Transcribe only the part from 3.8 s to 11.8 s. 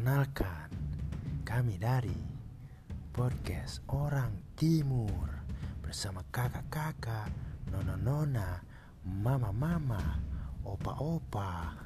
Orang Timur bersama kakak-kakak, nona-nona, mama-mama, opa-opa,